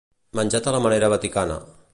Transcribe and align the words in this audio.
Menjat 0.39 0.69
a 0.71 0.73
la 0.77 0.81
manera 0.87 1.13
vaticana. 1.17 1.63